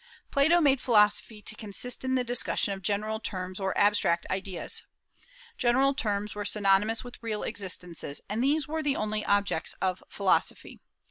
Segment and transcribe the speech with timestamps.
[0.31, 4.81] Plato made philosophy to consist in the discussion of general terms, or abstract ideas.
[5.59, 10.79] General terms were synonymous with real existences, and these were the only objects of philosophy.